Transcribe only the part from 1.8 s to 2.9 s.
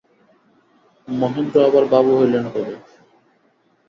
বাবু হইলেন কবে।